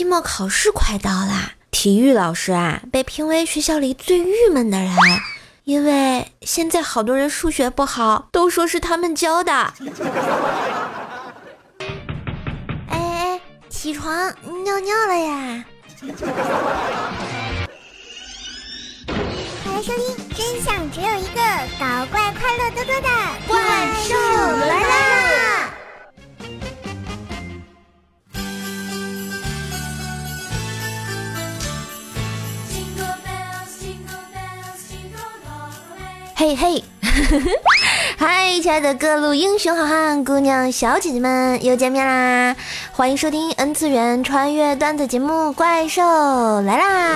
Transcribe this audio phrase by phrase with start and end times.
[0.00, 4.96] 期末考试快到啦，体育老师啊被评为学校里最郁闷的人，
[5.64, 9.52] 因为现在好多人数学不好，都说是他们教的。
[12.88, 14.34] 哎哎，起床
[14.64, 15.64] 尿尿了呀！
[19.62, 21.42] 欢迎收听，真相只有一个，
[21.78, 23.08] 搞怪快乐多多的
[23.46, 23.60] 怪
[24.08, 24.16] 兽
[24.66, 25.29] 来啦！
[36.40, 36.82] 嘿嘿，
[38.16, 42.56] 嗨，亲爱的各路英雄好汉、姑娘小姐姐们，又见面啦！
[42.92, 46.00] 欢迎收听 N 次元穿越段子节目《怪兽
[46.62, 47.12] 来啦》，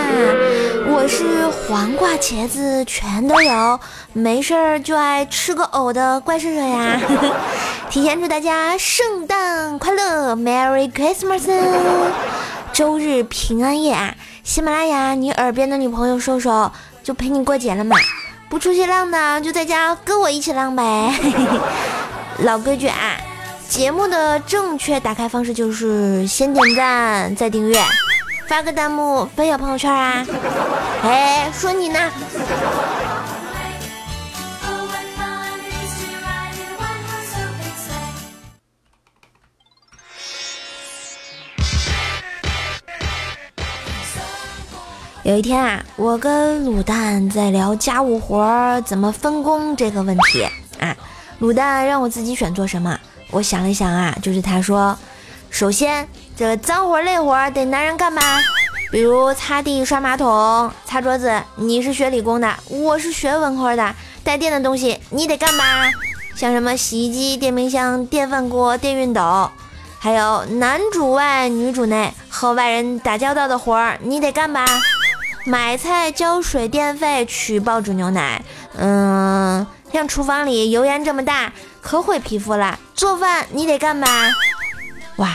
[0.92, 3.80] 我是黄瓜茄子全都有，
[4.12, 7.00] 没事儿就爱吃个藕的怪兽兽呀！
[7.88, 11.50] 提前祝大家圣诞快乐，Merry Christmas！
[12.74, 14.14] 周日平安夜啊！
[14.42, 16.70] 喜马拉雅，你耳边的女朋友瘦瘦
[17.02, 17.96] 就陪你过节了嘛？
[18.54, 21.12] 不出去浪的，就在家跟我一起浪呗。
[22.46, 23.16] 老规矩啊，
[23.68, 27.82] 节目的正确打开方式就是先点赞，再订阅，
[28.46, 30.24] 发个弹幕，分享朋友圈啊。
[31.02, 31.98] 哎，说你呢。
[45.24, 50.46] 有一天啊，我跟卤蛋在聊家务活怎么分工这个问题
[50.78, 50.94] 啊。
[51.40, 52.98] 卤蛋让我自己选做什么，
[53.30, 54.94] 我想了想啊，就是他说，
[55.48, 58.20] 首先这脏活累活得男人干吧，
[58.92, 65.64] 比如擦地、刷马桶、擦桌子，你是学理工的，我是学文科的，带电的东西你得干吧，
[66.36, 69.50] 像什么洗衣机、电冰箱、电饭锅、电熨斗，
[69.98, 74.66] 还有男主外女主内和外人打交道的活儿你得干吧。
[75.46, 78.42] 买菜、交水电费、取报纸、牛奶，
[78.78, 81.52] 嗯，像厨房里油烟这么大，
[81.82, 82.78] 可毁皮肤了。
[82.94, 84.06] 做饭你得干吧？
[85.16, 85.32] 哇，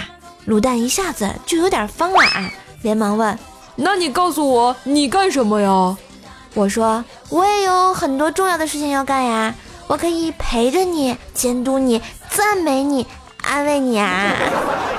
[0.48, 2.50] 卤蛋一下子就有点慌了啊，
[2.82, 3.38] 连忙问
[3.78, 5.96] ：“那你告诉我，你干什么呀？”
[6.56, 9.54] 我说：“我也有很多重要的事情要干呀，
[9.86, 12.02] 我可以陪着你，监督你，
[12.32, 13.06] 赞美你，
[13.44, 14.34] 安慰你啊。”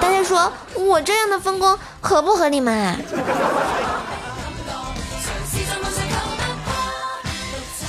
[0.01, 2.95] 大家说我这样的分工合不合理嘛？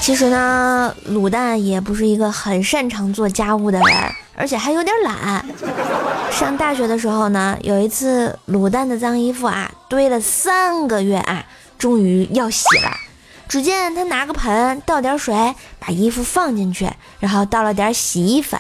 [0.02, 3.88] 其实呢，卤蛋也不是一个很擅长做家务的人，
[4.36, 5.46] 而且还有点懒。
[6.32, 11.46] 上大学的时候呢，有一次卤蛋的脏衣服啊堆了三个月啊，
[11.78, 12.92] 终于要洗了。
[13.48, 16.90] 只见他拿个盆倒点水，把衣服放进去，
[17.20, 18.60] 然后倒了点洗衣粉，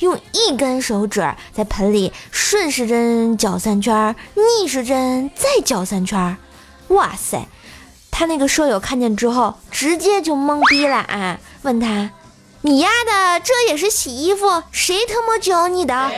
[0.00, 6.36] 用一根手指在盆里顺时针搅三圈，逆时针再搅三圈。
[6.88, 7.46] 哇塞！
[8.20, 11.38] 他那个舍友看见之后，直接就懵逼了啊！
[11.62, 12.10] 问他
[12.60, 14.62] ：“你丫的，这也是洗衣服？
[14.70, 16.10] 谁他妈教你的？”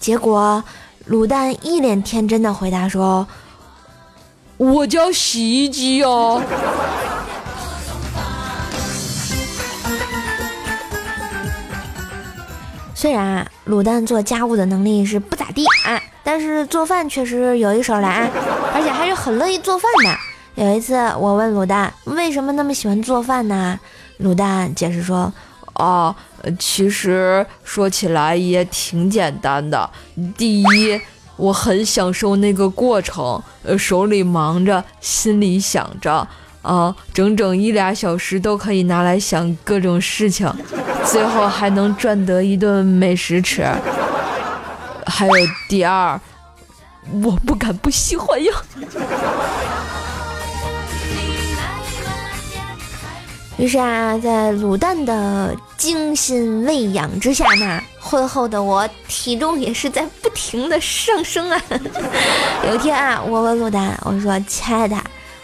[0.00, 0.64] 结果
[1.08, 3.28] 卤蛋一脸天真的回答说
[4.58, 6.42] ：“我教洗衣机哦。”
[12.92, 18.28] 虽然啊，卤蛋做家务的能力是不咋地啊，但是做饭确实有一手了啊，
[18.74, 20.10] 而且还是很乐意做饭的。
[20.58, 23.78] 有一次，我问卤蛋为什么那么喜欢做饭呢？
[24.18, 25.32] 卤蛋解释说
[25.74, 26.12] ：“哦，
[26.58, 29.88] 其实说起来也挺简单的。
[30.36, 31.00] 第一，
[31.36, 36.26] 我很享受那个过程，呃，手里忙着，心里想着，
[36.62, 40.52] 啊，整整一俩小时都可以拿来想各种事情，
[41.04, 43.64] 最后还能赚得一顿美食吃。
[45.06, 45.32] 还有
[45.68, 46.20] 第二，
[47.22, 48.52] 我不敢不喜欢呀。”
[53.58, 61.60] 于是啊，在卤蛋的精心喂养之下呢，婚后的我体重也是在不停的上升啊。
[62.68, 64.96] 有一天啊，我问卤蛋，我说：“亲爱的，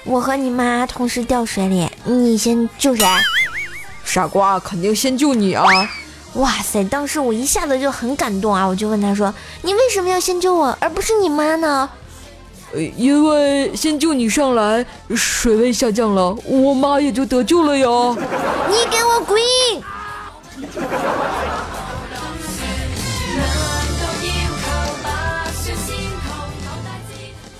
[0.04, 3.04] 我和你妈同时掉水里，你先救谁？”
[4.06, 5.64] 傻瓜，肯定先救你啊！
[6.34, 11.90] 哇塞，当时我一下子就很感动啊，我就问他说：“你为什么要先救我，而不是你妈呢？”
[12.96, 14.84] 因为先救你上来，
[15.14, 17.86] 水位下降了，我妈也就得救了呀。
[18.68, 19.40] 你给我滚！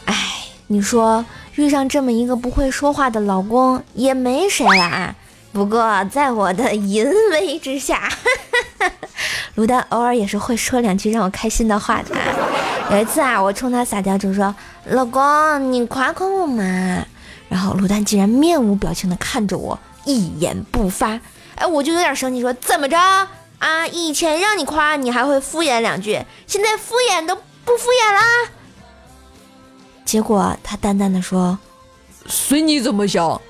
[0.07, 0.15] 哎，
[0.67, 1.25] 你说
[1.55, 5.15] 遇上这么一个不会说话的老公也没谁了啊。
[5.53, 8.11] 不过在我的淫威之下，
[9.57, 12.17] 卤蛋偶尔也是会说两句让我开心的话的。
[12.91, 14.53] 有一次啊，我冲他撒娇就说
[14.87, 17.05] ：“老公，你夸夸我嘛。”
[17.49, 21.21] 然后卤蛋竟然面无表情的看着我，一言不发。
[21.55, 22.99] 哎，我就有点生气，说：“怎么着
[23.59, 23.87] 啊？
[23.87, 28.23] 以前让你夸，你还会敷衍两句，现在敷衍都不敷衍啦？”
[30.05, 31.59] 结果他淡淡的说
[32.27, 33.41] ：“随你怎么想，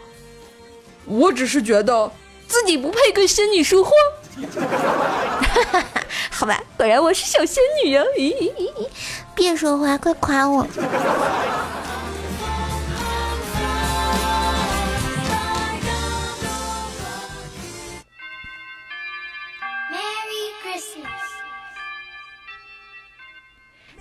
[1.06, 2.10] 我只是觉得
[2.46, 3.90] 自己不配跟仙女说话。
[6.30, 8.02] ”好吧，果然我是小仙女呀！
[8.19, 8.88] 咦咦咦咦，
[9.34, 10.66] 别说话，快夸我。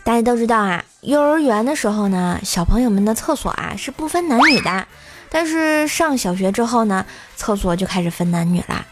[0.03, 4.85] 大家都知道啊，幼儿园的时候呢，小朋友们的厕所啊是不分男女的，
[5.29, 7.05] 但是上小学之后呢，
[7.37, 8.83] 厕所就开始分男女啦。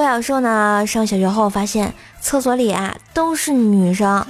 [0.00, 1.92] 怪小兽呢，上小学后发现
[2.22, 4.26] 厕所里啊都是女生，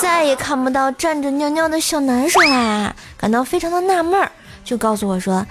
[0.00, 4.30] 再也看不到站着尿尿的小男生啦，感到非常的纳闷儿，
[4.62, 5.44] 就告诉我说：“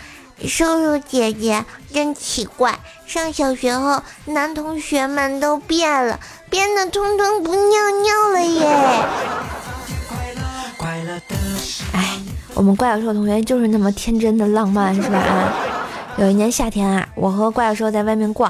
[0.47, 6.17] 叔叔姐姐真奇怪，上小学后男同学们都变了，
[6.49, 8.65] 变得通通不尿尿了耶。”
[11.91, 12.17] 哎，
[12.53, 15.17] 我们怪小兽同学就是那么天真的浪漫，是吧？
[15.17, 15.53] 啊，
[16.15, 18.49] 有一年夏天啊，我和怪小兽在外面逛，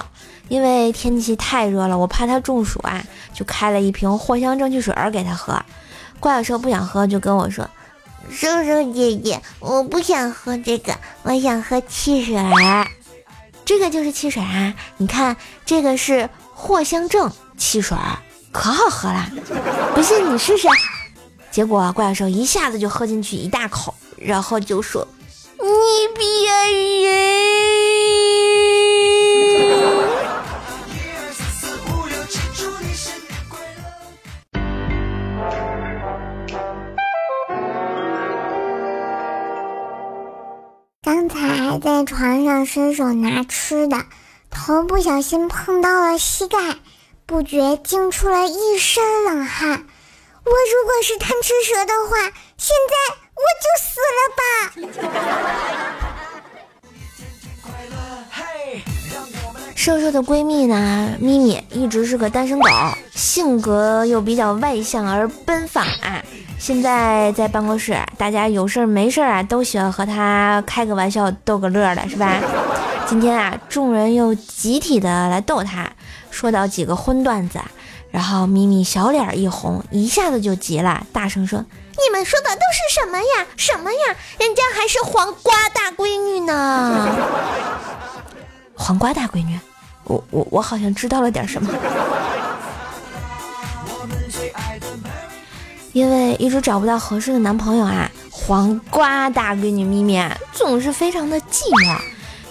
[0.50, 3.02] 因为天气太热了，我怕他中暑啊，
[3.34, 5.64] 就开了一瓶藿香正气水给他喝。
[6.20, 7.70] 怪小兽不想喝，就跟我说
[8.30, 12.36] ：“叔叔姐姐，我不想喝这个，我想喝汽水。
[13.64, 14.74] 这个就是汽水啊！
[14.98, 17.96] 你看，这个是藿香正汽水，
[18.52, 19.30] 可好喝了，
[19.94, 20.68] 不信你试试。”
[21.52, 25.08] 结果怪兽一下子就喝进去一大口，然后就说
[25.62, 25.68] ：“你
[26.18, 27.59] 骗人！”
[41.80, 44.06] 在床上伸手拿吃的，
[44.50, 46.58] 头不小心碰到了膝盖，
[47.26, 49.70] 不觉惊出了一身冷汗。
[49.72, 52.18] 我如果是贪吃蛇的话，
[52.58, 52.96] 现在
[53.36, 54.44] 我就死了吧。
[59.76, 62.68] 瘦瘦的闺蜜呢，咪咪一直是个单身狗，
[63.16, 66.22] 性格又比较外向而奔放啊。
[66.60, 72.38] 现在在办公室，大家有事儿没事儿啊，都喜欢和他开个玩笑，逗个乐的，是吧？
[73.08, 75.90] 今天啊，众人又集体的来逗他，
[76.30, 77.60] 说到几个荤段子。
[78.12, 81.64] 然后咪咪小脸一红，一下子就急了，大声说
[81.94, 83.46] ：“你们说的都是什么呀？
[83.56, 84.16] 什么呀？
[84.40, 87.08] 人家还是黄瓜大闺女呢！
[88.76, 89.58] 黄瓜大闺女，
[90.04, 91.72] 我我我好像知道了点什么。
[96.00, 102.00] 因为一直找不到合适的男朋友啊，黄瓜大闺女咪咪总是非常的寂寞。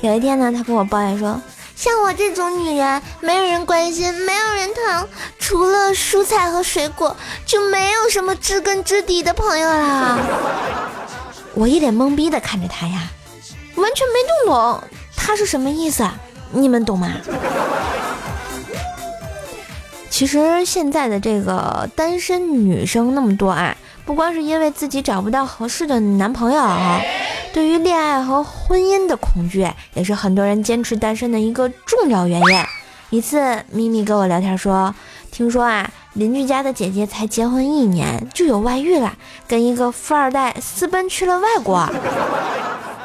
[0.02, 1.40] 有一天呢，她跟我抱怨说。”
[1.74, 5.08] 像我这种女人，没有人关心，没有人疼，
[5.38, 7.16] 除了蔬菜和水果，
[7.46, 10.18] 就没有什么知根知底的朋友啦。
[11.54, 13.08] 我一脸懵逼的看着她呀，
[13.76, 14.14] 完全没
[14.46, 14.84] 弄懂
[15.16, 16.06] 她是什么意思，
[16.50, 17.12] 你们懂吗？
[20.18, 26.60] 其实现在的这个单身女生那么多啊，不光是因为自己找不到合适的男朋友。
[27.52, 32.46] 对于恋爱和婚姻的恐惧，也是很多人坚持单身的一个重要原因。
[33.10, 34.92] 一次，咪咪跟我聊天说，
[35.30, 39.16] 听说啊，邻居家的姐姐才结婚一年就有外遇了，
[39.46, 41.88] 跟一个富二代私奔去了外国。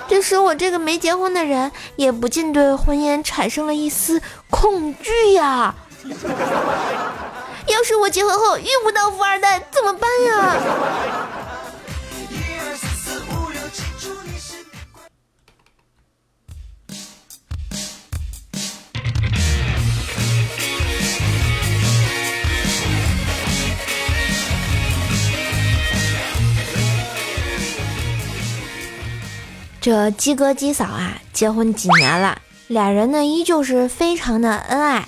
[0.08, 5.76] 这时，我这个没结婚的人也不禁对婚姻产生了一丝恐惧呀。
[7.68, 10.56] 要是我结婚后遇不到富二代怎么办呀？
[29.80, 35.06] 这鸡哥鸡嫂啊，结婚几年了，俩人呢依旧是非常的恩爱。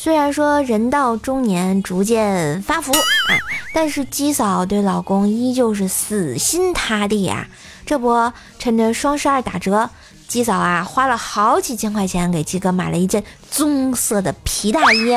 [0.00, 3.34] 虽然说人到中年逐渐发福啊，
[3.74, 7.48] 但是鸡嫂对老公依旧是死心塌地啊。
[7.84, 9.90] 这不，趁着双十二打折，
[10.28, 15.12] 鸡嫂啊花了好几千块钱给鸡哥买了一件棕色的皮大衣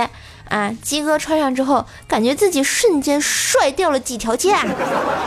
[0.49, 0.75] 啊。
[0.81, 4.65] 鸡哥穿上之后，感觉自己瞬间帅掉了几条街啊，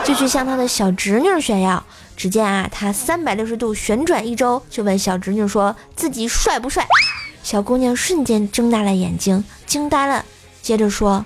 [0.03, 1.81] 就去向他的小侄女炫耀。
[2.17, 6.85] 只见啊，他三百六十度旋转一周，就问小侄女说自己帅不帅。
[7.45, 10.25] 小姑娘瞬间睁大了眼睛，惊呆了，
[10.63, 11.23] 接着说：“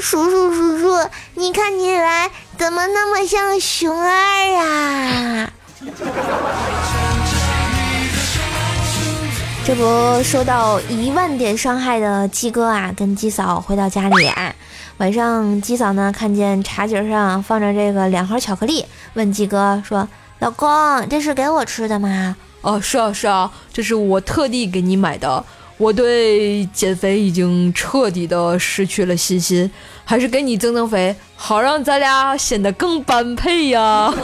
[0.00, 5.50] 叔叔叔叔，你看起来怎么那么像熊二啊？
[9.66, 14.54] 这不受到一万点伤害的鸡哥啊，跟鸡嫂回到家里啊。
[14.98, 25.42] 晚上鸡嫂呢看见茶几上放着这个两盒巧克力，问鸡哥说：“老公，这是给我吃的吗？”“哦，是啊是啊，这是我特地给你买的。
[25.78, 29.70] 我对减肥已经彻底的失去了信心，
[30.04, 34.12] 还是给你增增肥，好让咱俩显得更般配呀。”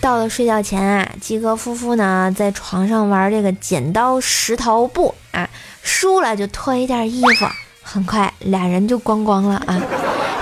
[0.00, 5.46] 到了睡觉前啊，鸡哥夫妇呢在床上玩这个剪刀石头布啊，
[5.82, 7.46] 输了就脱一件衣服，
[7.82, 9.82] 很快俩人就光光了啊。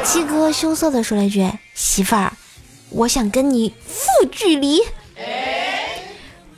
[0.04, 2.32] 鸡哥羞涩地说了一句：“媳妇儿，
[2.90, 4.80] 我想跟你负距离。”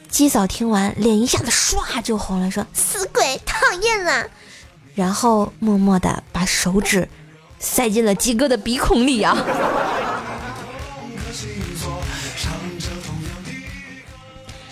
[0.09, 4.27] 鸡嫂听完，脸一下子唰就红了，说：“死鬼，讨厌了！”
[4.95, 7.09] 然后默默的把手指
[7.59, 9.37] 塞进了鸡哥的鼻孔里啊。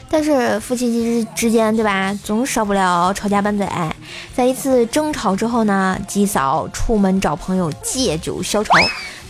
[0.08, 3.66] 但是夫妻之之间，对吧，总少不了吵架拌嘴。
[4.34, 8.72] 在一次争吵之后呢，鸡嫂出门找朋友借酒消愁，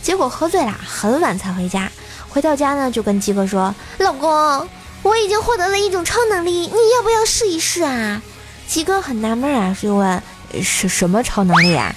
[0.01, 1.91] 结果喝醉了，很晚才回家。
[2.29, 4.69] 回到家呢，就跟鸡哥说：“老公，
[5.01, 8.21] 我已经获得了一种超能力，你要不要试一试啊？”
[8.65, 10.23] 鸡哥很纳闷啊，就问
[10.63, 11.93] ：“是什么超能力啊？”“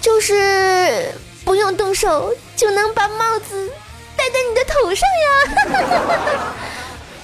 [0.00, 1.12] 就是
[1.44, 3.68] 不用动手就能把帽子
[4.16, 6.44] 戴在你的头上呀。”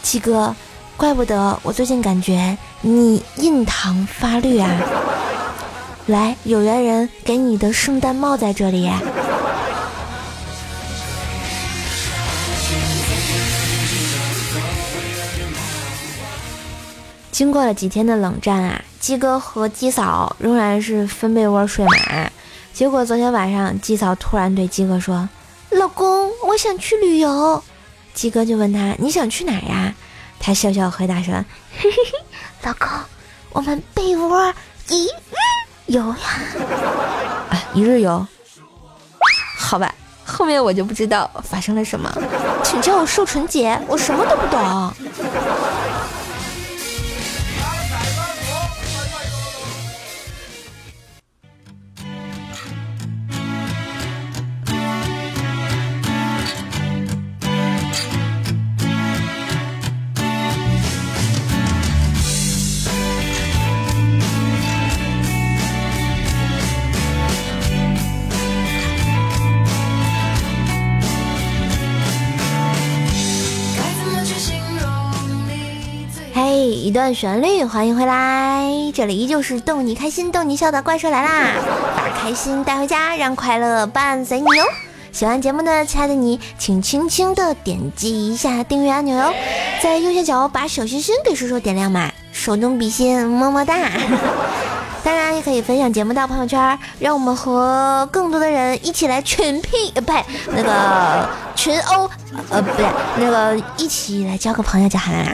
[0.03, 0.55] 鸡哥。
[1.01, 4.69] 怪不得我最近感觉你印堂发绿啊！
[6.05, 8.91] 来，有缘人给你的圣诞帽在这里。
[17.33, 22.31] 经过了几天的冷战啊，鸡哥和鸡嫂仍然是分被窝睡嘛。
[22.75, 25.27] 结果昨天晚上，鸡嫂突然对鸡哥说
[25.73, 27.65] ：“老公，我想去旅游。”
[28.13, 29.95] 鸡哥就问他：“你想去哪呀？”
[30.43, 31.35] 他笑笑回答说
[31.79, 32.19] ：“嘿嘿嘿，
[32.63, 32.89] 老公，
[33.51, 34.53] 我们被窝
[34.89, 35.37] 一日
[35.87, 36.17] 游呀！
[37.51, 38.27] 啊，一日游？
[39.59, 39.95] 好吧，
[40.25, 42.11] 后面我就不知道发生了什么，
[42.65, 44.93] 请叫我瘦纯洁，我什么都不懂。”
[77.01, 81.53] 段旋律，欢迎回来，这里依旧是逗你开心、逗你笑的怪兽来啦！
[81.97, 84.65] 把开心带回家，让快乐伴随你哟。
[85.11, 89.33] 喜欢节目的亲爱的你，请轻轻的点击一下订阅按钮哟，
[89.83, 93.75] 在右下角把小心心给叔叔点亮嘛，手中比心，么么哒。
[95.03, 100.13] 当然也可以分享节目到朋友圈，让我们和更多的人一起来群 P，呃，不，
[100.53, 101.27] 那个
[101.57, 102.11] 群殴，
[102.51, 102.85] 呃，不对，
[103.17, 105.25] 那个一起来交个朋友就好啦。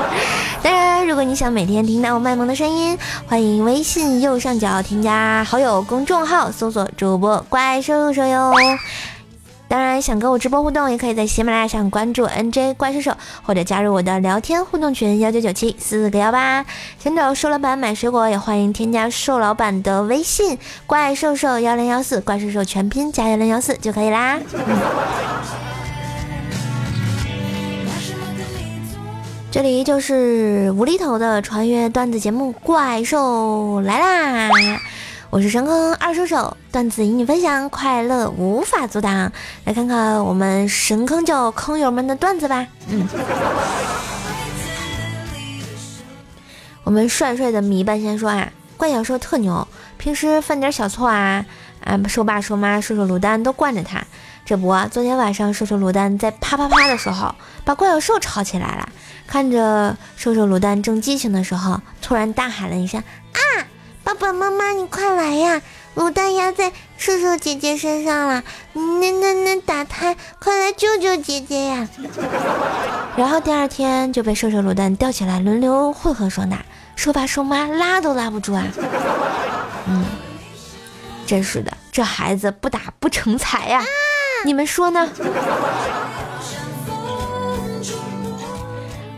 [0.64, 8.52] 当然，如果你想每天听到我卖萌的声音，欢迎微信右上角添加好友公众号，搜索主播怪兽兽哟。
[9.66, 16.64] 当然，想跟我直播互动，也可以在喜马拉雅上关注 NJ 怪兽兽，或者加入我的聊天互动群幺九九七四个幺八。
[16.98, 20.56] 想找瘦老板买水果，也欢迎添加瘦老板的微信
[20.86, 24.38] 怪兽兽幺零幺四，怪兽兽全拼加幺零幺四就可以啦。
[29.52, 34.48] 这里就是无厘头的穿越段子节目《怪兽来啦》。
[35.28, 39.30] 我是神坑二叔手，段子与你分享，快乐无法阻挡。
[39.66, 42.66] 来看看我们神坑教坑友们的段子吧。
[42.88, 43.06] 嗯，
[46.82, 49.68] 我们帅帅的米半仙说啊，怪小兽特牛，
[49.98, 51.44] 平时犯点小错啊，
[51.84, 54.02] 啊，兽爸兽妈兽兽卤蛋都惯着他。
[54.44, 57.34] 这不，昨天晚上兽兽卤蛋在啪啪啪的时候，
[57.64, 58.88] 把怪兽吵起来了。
[59.26, 63.38] 看着兽兽卤蛋正激情的时候，突然大喊了一声啊！
[64.04, 65.62] 爸爸妈妈，你快来呀！
[65.94, 71.88] 卤蛋压在瘦瘦姐姐身上了，那那那打胎，快来救救姐姐呀！
[73.16, 76.64] 然后第二天就被瘦瘦卤蛋吊起来轮流混合双打，
[76.96, 78.66] 说爸说妈拉都拉不住啊！
[79.86, 80.04] 嗯，
[81.32, 83.82] 真是的，这孩子不打不成才呀！
[84.44, 85.08] 你们说呢？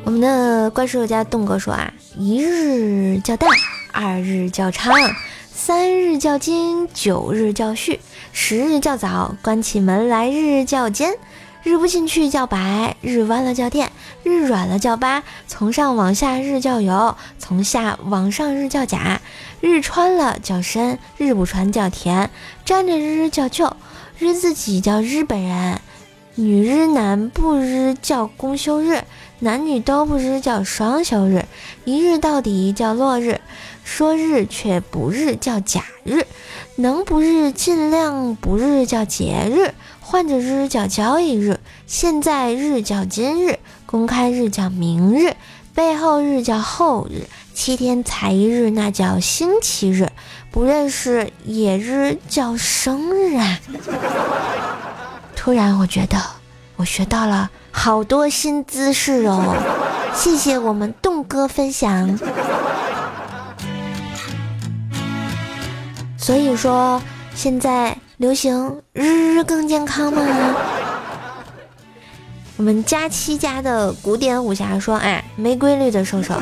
[0.04, 1.92] 我们的怪兽家栋哥说啊。
[2.16, 3.48] 一日叫大，
[3.90, 4.94] 二日叫长，
[5.52, 7.98] 三日叫金，九日叫旭，
[8.32, 11.18] 十日叫早，关起门来日叫尖。
[11.64, 13.90] 日不进去叫白，日弯了叫垫，
[14.22, 19.22] 日软了叫八，从上往下日叫油，从下往上日叫甲，
[19.64, 22.28] 日穿了叫深，日不穿叫田，
[22.66, 23.74] 沾着日叫旧，
[24.18, 25.80] 日自己叫日本人，
[26.34, 29.04] 女日男不日叫公休日，
[29.38, 31.46] 男女都不日叫双休日，
[31.86, 33.40] 一日到底叫落日，
[33.84, 36.26] 说日却不日叫假日，
[36.76, 39.72] 能不日尽量不日叫节日。
[39.98, 45.34] 换着日叫交易日，现在日叫今日，公开日叫明日，
[45.74, 47.22] 背后日叫后日，
[47.54, 50.10] 七天才一日那叫星期日，
[50.50, 53.60] 不认识野日叫生日啊！
[55.36, 56.18] 突然我觉得
[56.76, 59.56] 我学到了好多新姿势哦，
[60.14, 62.18] 谢谢我们栋哥分享。
[66.18, 67.00] 所以说
[67.34, 67.96] 现在。
[68.18, 70.22] 流行日日更健康吗？
[72.56, 76.32] 我们佳期家的古典武侠说：“哎，没规律的瘦瘦，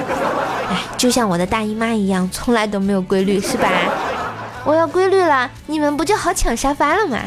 [0.97, 3.69] 就像我的大姨妈一样，从来都没有规律，是吧？
[4.65, 7.19] 我要规律了，你们不就好抢沙发了吗？”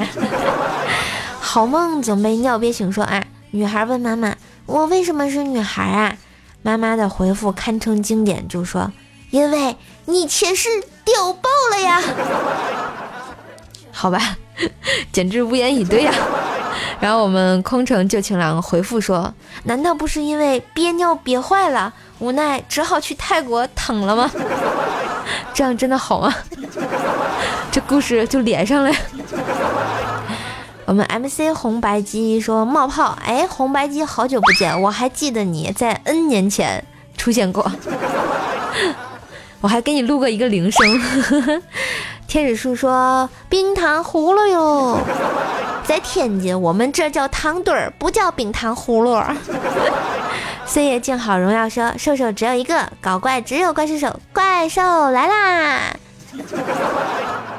[1.40, 4.36] 好梦总被尿憋醒说：“啊，女孩问妈妈，
[4.66, 6.16] 我为什么是女孩啊？”
[6.64, 8.92] 妈妈的回复堪称经典，就说
[9.30, 10.70] ：“因为你前世
[11.04, 12.02] 屌爆了呀。
[13.92, 14.38] ”好吧，
[15.14, 16.14] 简直无言以对呀。
[17.00, 19.34] 然后我们空城旧情郎回复说
[19.66, 24.30] ：“难道不是因为憋尿憋坏了，无奈只好去泰国躺了吗？
[25.54, 26.34] 这样真的好吗？
[27.72, 28.92] 这故事就连上了。”
[30.86, 36.86] 我们 MC 红白机说冒泡，哎，红白机好久不见，我还记得你在 N 年前
[37.18, 37.72] 出现过，
[39.62, 41.62] 我还给你录过一个铃声。
[42.28, 45.00] 天使树说：“冰糖葫芦哟，
[45.88, 49.22] 在天津我们这叫糖墩儿，不叫冰糖葫芦。
[50.66, 55.96] ”岁月静好荣耀说：“兽兽只有一个，搞怪只有怪兽手，怪兽来啦，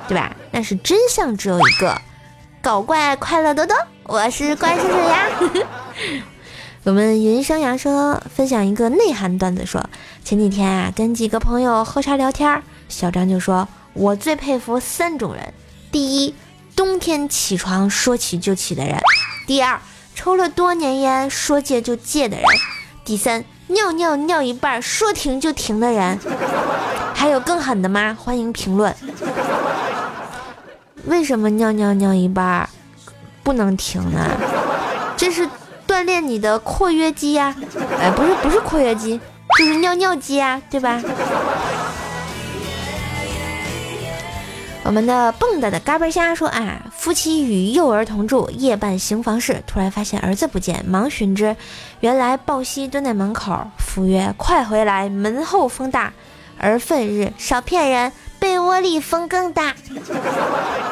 [0.09, 0.35] 对吧？
[0.51, 1.97] 但是真相只有一个，
[2.61, 5.29] 搞怪快乐多多，我是怪兽兽呀。
[6.85, 9.85] ”我们云生阳说：“分享一个内涵段子，说
[10.25, 13.67] 前几天啊，跟几个朋友喝茶聊天，小张就说。”
[13.99, 15.55] 我最佩服三种人：
[15.91, 16.35] 第一，
[16.77, 18.99] 冬天起床说起就起的人；
[19.47, 19.81] 第二，
[20.15, 22.45] 抽了多年烟说戒就戒的人；
[23.03, 26.19] 第三，尿尿尿一半说停就停的人。
[27.15, 28.15] 还有更狠的吗？
[28.21, 28.95] 欢迎评论。
[31.07, 32.69] 为什么尿尿尿一半
[33.43, 34.31] 不能停呢？
[35.17, 35.49] 这是
[35.89, 37.57] 锻炼你的括约肌呀！
[37.99, 39.19] 哎，不是不是括约肌，
[39.59, 41.01] 就是尿尿肌啊，对吧？
[44.87, 51.57] 我们的蹦跶的嘎嘣虾说啊，夫妻与幼儿同住，夜半行房事，突然发现儿子不见，忙寻之，
[51.99, 56.12] 原来抱膝蹲在门口，夫曰：“快回来，门后风大。”
[56.59, 59.75] 儿愤日，少骗人，被窝里风更大。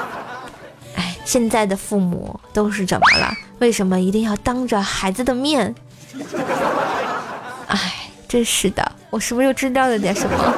[0.97, 3.33] 哎，现在的父母都是怎么了？
[3.61, 5.73] 为什么一定要当着孩子的面？
[7.69, 10.55] 哎，真是的，我是不是又知道了点什么？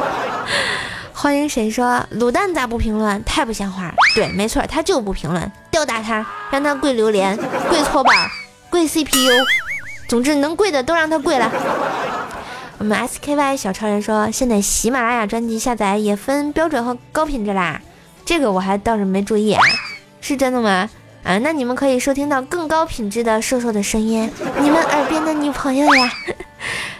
[1.26, 3.24] 欢迎谁说卤蛋咋不评论？
[3.24, 3.92] 太不像话！
[4.14, 7.36] 对，没错，他就不评论，吊打他，让他跪榴莲、
[7.68, 8.30] 跪搓板、
[8.70, 9.32] 跪 CPU，
[10.08, 11.50] 总之能跪的都让他跪了。
[12.78, 17.80] 我们 SKY 小超人说，现在喜马拉雅专辑下载也分标准和高品质啦，
[18.24, 19.60] 这个我还倒是没注意，啊，
[20.20, 20.88] 是真的吗？
[21.24, 26.12] 啊，那你们可以收听到更高品质的瘦瘦的声音，你们耳边的女朋友呀。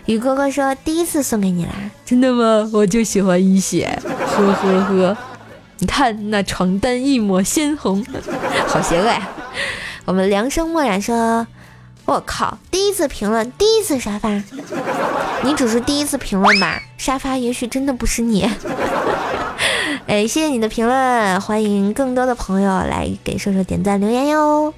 [0.07, 1.73] 雨哥哥说：“第一次送给你啦，
[2.05, 2.71] 真的吗？
[2.73, 3.99] 我就喜欢一血，
[4.37, 5.17] 呵呵呵。
[5.79, 8.05] 你看那床单一抹鲜红，
[8.67, 9.29] 好邪恶呀！”
[10.07, 11.47] 我们凉生漠然说
[12.07, 14.31] ：“我靠，第一次评论，第一次沙发，
[15.43, 16.81] 你只是第一次评论吧？
[16.97, 18.51] 沙发也许真的不是你。
[20.07, 24.73] 哎，谢谢你的评论，欢迎更多的朋友来给瘦瘦点赞留言哟。”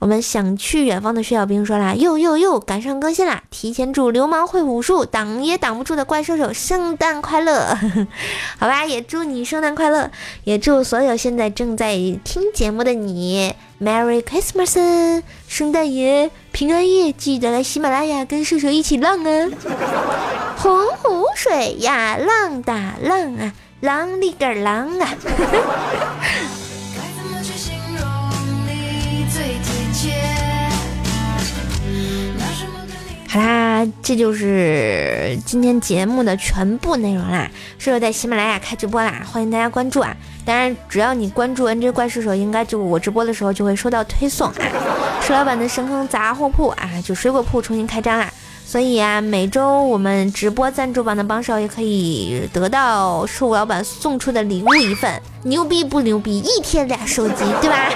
[0.00, 3.42] 我们想去远方的薛小兵说啦，又又又赶上更新啦！
[3.50, 7.76] 提前祝流氓会武术挡也挡不住的怪兽手圣诞快乐，
[8.58, 10.10] 好吧，也祝你圣诞快乐，
[10.44, 19.50] 也祝所有现在正在听节目的你 Merry Christmas，圣诞夜平安夜，记得来喜马拉雅跟兽手一起浪啊！
[20.56, 25.08] 洪湖水呀，浪打浪啊，浪里个浪啊！
[33.32, 37.48] 好啦，这就是今天节目的全部内容啦。
[37.78, 40.12] 射手在喜马拉雅开直播啦，欢迎大家关注啊！
[40.44, 44.64] 当然，只要你关注 NJ 怪射手，应该就我直播的时候就会收到推送啊。
[45.22, 48.28] 石老板的深坑杂货铺啊，就水果铺重新开张啦。
[48.66, 56.40] 所以啊，每周我们直播赞助榜的榜首也可以得到树老板送出的礼物一份，牛逼不牛逼？
[56.40, 57.92] 一天俩手机，对吧？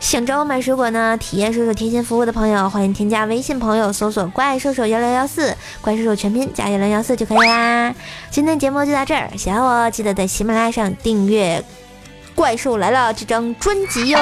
[0.00, 7.94] 想找我买水果呢，体验兽手贴心服务的朋友，欢迎添加微信朋友搜索“怪兽手幺六幺四”，怪兽手全拼加幺六幺四就可以啦。
[8.30, 11.62] 今天节目就到这儿，喜欢我记得在喜马拉雅上订阅。
[12.34, 14.18] 怪兽来了这张专辑哟！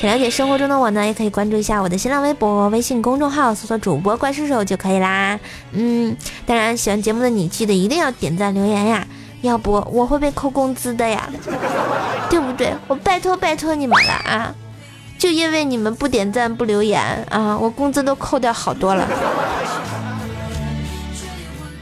[0.00, 5.38] 想了解生活中的我呢，也可以关注一下我的新浪微博、微信公众号，搜索主播怪兽手就可以啦。
[5.70, 9.06] 嗯，当然喜欢节目的你，记得一定要点赞留言呀，
[9.42, 11.28] 要不我会被扣工资的呀，
[12.28, 12.74] 对不对？
[12.88, 14.54] 我拜托拜托你们了啊！
[15.18, 19.08] 就因为你们不点赞不留言啊，我工资都扣掉好多了。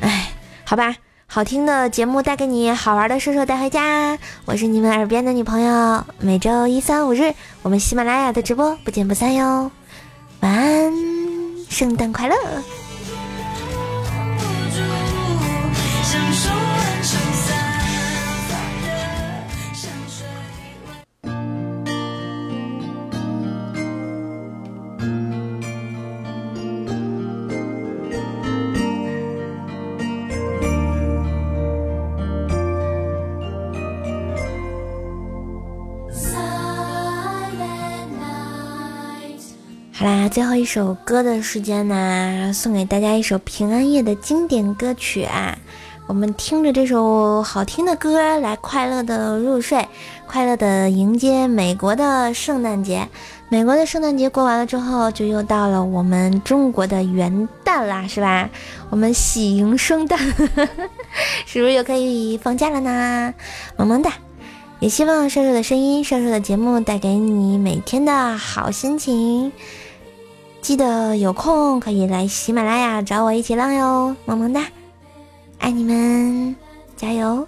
[0.01, 0.31] 哎，
[0.65, 0.97] 好吧。
[1.29, 4.17] 好听的节目带给你，好玩的射手带回家。
[4.47, 9.71] 我是你们耳边的女朋友，每周一、三、五日，我们喜马拉雅的直播不见不散哟。
[10.41, 10.93] 晚安，
[11.69, 12.35] 圣诞快乐。
[40.37, 45.57] 最后一首歌的时间呢，送给大家一首平安夜的经典歌曲啊！
[46.07, 49.89] 我们听着这首好听的歌来快乐的入睡，
[50.27, 53.09] 快乐的迎接美国的圣诞节。
[53.49, 58.51] 美国的圣诞节过完了之后，就又到了我们中国的元旦啦，是吧？
[58.91, 60.19] 我们喜迎圣诞，
[61.49, 63.33] 是不是又可以放假了呢？
[63.79, 64.13] 萌萌哒！
[64.81, 69.51] 也希望瘦瘦的声音、瘦瘦的节目带给你每天的好心情。
[70.67, 74.65] 记得有空可以来喜马拉雅找我一起浪哟，萌萌哒，
[75.61, 76.57] 爱你们，
[76.97, 77.47] 加油。